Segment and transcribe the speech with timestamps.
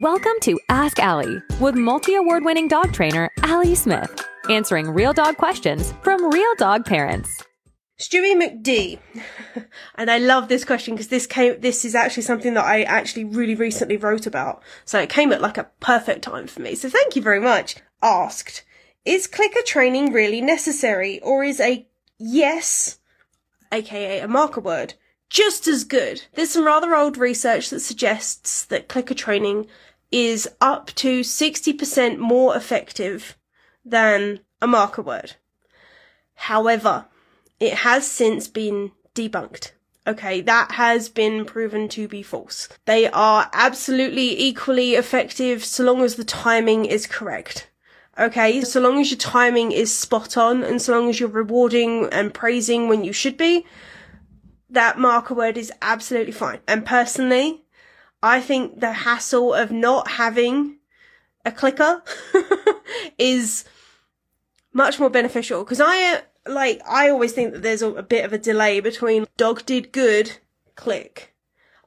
[0.00, 5.36] Welcome to Ask Ali with multi award winning dog trainer Ali Smith, answering real dog
[5.36, 7.44] questions from real dog parents.
[7.98, 8.98] Stewie McD,
[9.96, 11.60] and I love this question because this came.
[11.60, 15.42] This is actually something that I actually really recently wrote about, so it came at
[15.42, 16.74] like a perfect time for me.
[16.76, 17.76] So thank you very much.
[18.02, 18.64] Asked,
[19.04, 21.86] is clicker training really necessary, or is a
[22.16, 23.00] yes,
[23.70, 24.94] aka a marker word,
[25.28, 26.22] just as good?
[26.32, 29.66] There's some rather old research that suggests that clicker training
[30.10, 33.36] is up to 60% more effective
[33.84, 35.36] than a marker word.
[36.34, 37.06] However,
[37.58, 39.72] it has since been debunked.
[40.06, 42.68] Okay, that has been proven to be false.
[42.86, 47.68] They are absolutely equally effective so long as the timing is correct.
[48.18, 52.08] Okay, so long as your timing is spot on and so long as you're rewarding
[52.10, 53.66] and praising when you should be,
[54.70, 56.60] that marker word is absolutely fine.
[56.66, 57.62] And personally,
[58.22, 60.78] I think the hassle of not having
[61.44, 62.02] a clicker
[63.18, 63.64] is
[64.72, 68.32] much more beneficial because I like I always think that there's a, a, bit of
[68.32, 70.38] a delay between dog did good
[70.74, 71.34] click.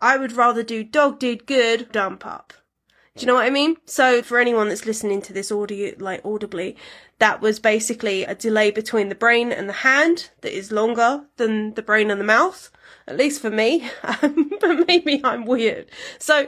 [0.00, 2.52] I would rather do dog did good dump up.
[3.16, 3.76] Do you know what I mean?
[3.86, 6.76] So for anyone that's listening to this audio like audibly,
[7.18, 11.74] that was basically a delay between the brain and the hand that is longer than
[11.74, 12.70] the brain and the mouth
[13.10, 13.90] at least for me,
[14.22, 15.86] um, but maybe I'm weird.
[16.18, 16.46] So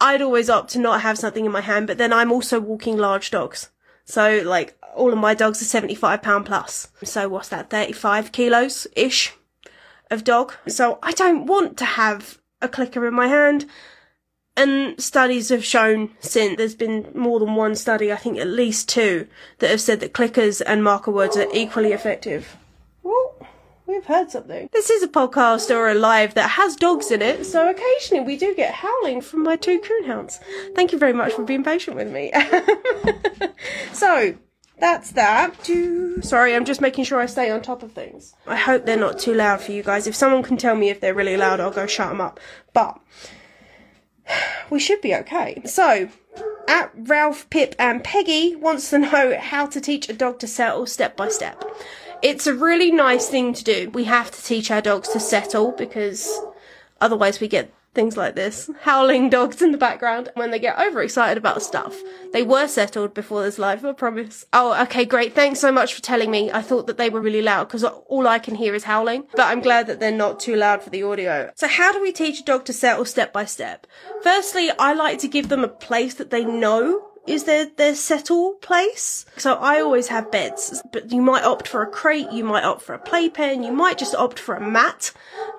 [0.00, 2.96] I'd always opt to not have something in my hand, but then I'm also walking
[2.96, 3.70] large dogs.
[4.04, 6.88] So like all of my dogs are 75 pound plus.
[7.02, 7.68] So what's that?
[7.68, 9.34] 35 kilos ish
[10.10, 10.54] of dog.
[10.66, 13.66] So I don't want to have a clicker in my hand.
[14.58, 18.88] And studies have shown since there's been more than one study, I think at least
[18.88, 19.28] two,
[19.60, 22.56] that have said that clickers and marker words are equally effective.
[23.04, 23.36] Well,
[23.86, 24.68] we've heard something.
[24.72, 28.36] This is a podcast or a live that has dogs in it, so occasionally we
[28.36, 30.40] do get howling from my two coonhounds.
[30.74, 32.32] Thank you very much for being patient with me.
[33.92, 34.34] so,
[34.80, 35.54] that's that.
[36.22, 38.34] Sorry, I'm just making sure I stay on top of things.
[38.44, 40.08] I hope they're not too loud for you guys.
[40.08, 42.40] If someone can tell me if they're really loud, I'll go shut them up.
[42.72, 42.98] But
[44.70, 45.62] we should be okay.
[45.64, 46.08] So,
[46.66, 50.86] at Ralph, Pip, and Peggy wants to know how to teach a dog to settle
[50.86, 51.64] step by step.
[52.22, 53.90] It's a really nice thing to do.
[53.90, 56.40] We have to teach our dogs to settle because
[57.00, 58.70] otherwise we get things like this.
[58.82, 61.96] Howling dogs in the background when they get overexcited about stuff.
[62.32, 64.44] They were settled before this live, I promise.
[64.52, 65.34] Oh, okay, great.
[65.34, 66.50] Thanks so much for telling me.
[66.50, 69.46] I thought that they were really loud because all I can hear is howling, but
[69.46, 71.50] I'm glad that they're not too loud for the audio.
[71.56, 73.86] So how do we teach a dog to settle step by step?
[74.22, 78.54] Firstly, I like to give them a place that they know is their their settle
[78.54, 79.26] place.
[79.36, 82.82] So I always have beds, but you might opt for a crate, you might opt
[82.82, 85.12] for a playpen, you might just opt for a mat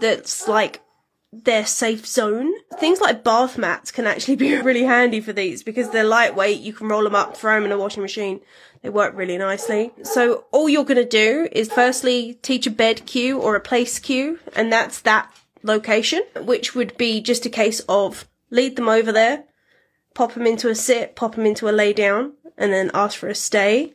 [0.00, 0.80] that's like
[1.44, 2.52] their safe zone.
[2.78, 6.60] Things like bath mats can actually be really handy for these because they're lightweight.
[6.60, 8.40] You can roll them up, throw them in a washing machine.
[8.82, 9.92] They work really nicely.
[10.02, 13.98] So all you're going to do is firstly teach a bed cue or a place
[13.98, 15.32] cue, and that's that
[15.62, 19.44] location, which would be just a case of lead them over there,
[20.14, 23.28] pop them into a sit, pop them into a lay down, and then ask for
[23.28, 23.94] a stay.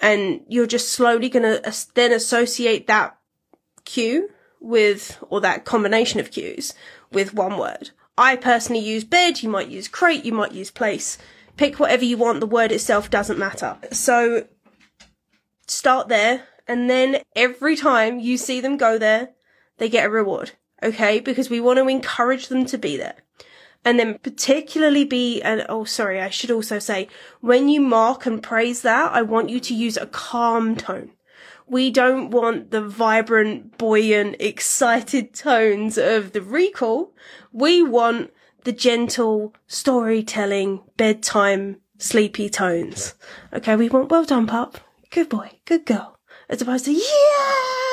[0.00, 3.18] And you're just slowly going to then associate that
[3.84, 6.74] cue with, or that combination of cues
[7.12, 7.90] with one word.
[8.16, 11.18] I personally use bed, you might use crate, you might use place.
[11.56, 13.76] Pick whatever you want, the word itself doesn't matter.
[13.92, 14.46] So
[15.66, 19.30] start there, and then every time you see them go there,
[19.78, 20.52] they get a reward.
[20.82, 21.20] Okay?
[21.20, 23.16] Because we want to encourage them to be there
[23.84, 27.08] and then particularly be and oh sorry i should also say
[27.40, 31.10] when you mark and praise that i want you to use a calm tone
[31.70, 37.12] we don't want the vibrant buoyant excited tones of the recall.
[37.52, 38.32] We want
[38.64, 43.14] the gentle storytelling bedtime sleepy tones.
[43.52, 44.78] Okay we want well done pup.
[45.10, 46.18] Good boy good girl.
[46.48, 47.87] As opposed to yeah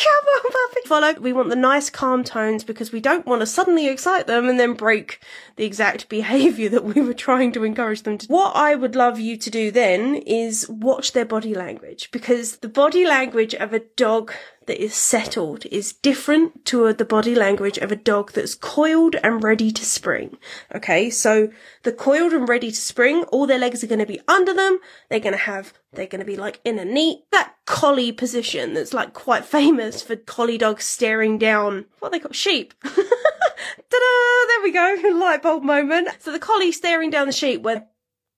[0.00, 0.86] come on, puppy.
[0.86, 1.12] Follow.
[1.20, 4.58] We want the nice, calm tones because we don't want to suddenly excite them and
[4.58, 5.20] then break
[5.56, 8.26] the exact behavior that we were trying to encourage them to.
[8.28, 12.68] What I would love you to do then is watch their body language because the
[12.68, 14.32] body language of a dog
[14.70, 19.42] that is settled is different to the body language of a dog that's coiled and
[19.42, 20.38] ready to spring.
[20.72, 21.50] Okay, so
[21.82, 24.78] the coiled and ready to spring, all their legs are going to be under them.
[25.08, 28.74] They're going to have, they're going to be like in a neat, that collie position
[28.74, 32.72] that's like quite famous for collie dogs staring down, what they call sheep.
[32.84, 34.46] Ta-da!
[34.46, 35.18] There we go.
[35.18, 36.10] Light bulb moment.
[36.20, 37.88] So the collie staring down the sheep where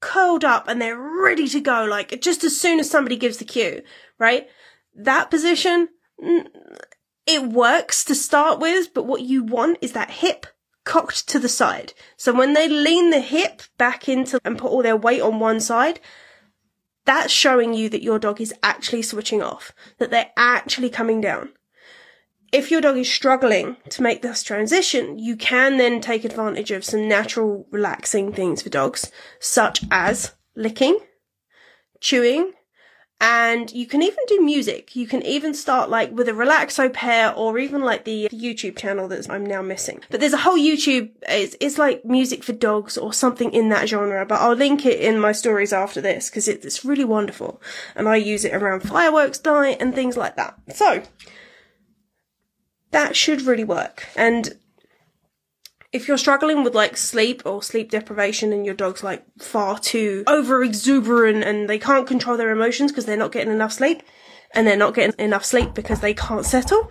[0.01, 3.45] curled up and they're ready to go, like just as soon as somebody gives the
[3.45, 3.83] cue,
[4.19, 4.49] right?
[4.95, 5.89] That position,
[7.27, 10.47] it works to start with, but what you want is that hip
[10.85, 11.93] cocked to the side.
[12.17, 15.61] So when they lean the hip back into and put all their weight on one
[15.61, 16.01] side,
[17.05, 21.51] that's showing you that your dog is actually switching off, that they're actually coming down.
[22.53, 26.85] If your dog is struggling to make this transition, you can then take advantage of
[26.85, 29.11] some natural relaxing things for dogs,
[29.41, 30.99] such as licking,
[31.99, 32.53] chewing,
[33.23, 34.97] and you can even do music.
[34.97, 39.31] You can even start like with a RelaxoPet or even like the YouTube channel that
[39.31, 40.03] I'm now missing.
[40.11, 43.89] But there's a whole YouTube, it's, it's like music for dogs or something in that
[43.89, 47.63] genre, but I'll link it in my stories after this because it's really wonderful.
[47.95, 50.59] And I use it around fireworks night and things like that.
[50.75, 51.05] So,
[52.91, 54.09] that should really work.
[54.17, 54.59] And
[55.93, 60.25] if you're struggling with like sleep or sleep deprivation and your dog's like far too
[60.27, 64.03] over exuberant and they can't control their emotions because they're not getting enough sleep
[64.55, 66.91] and they're not getting enough sleep because they can't settle,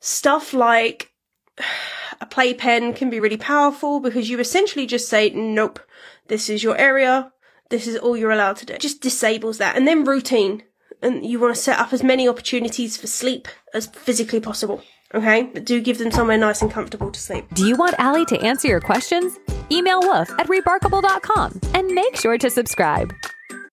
[0.00, 1.12] stuff like
[2.20, 5.80] a playpen can be really powerful because you essentially just say, nope,
[6.28, 7.32] this is your area.
[7.68, 8.78] This is all you're allowed to do.
[8.78, 9.76] Just disables that.
[9.76, 10.62] And then routine.
[11.02, 14.82] And you want to set up as many opportunities for sleep as physically possible.
[15.14, 17.46] Okay, but do give them somewhere nice and comfortable to sleep.
[17.54, 19.38] Do you want Ali to answer your questions?
[19.70, 23.12] Email woof at rebarkable.com and make sure to subscribe.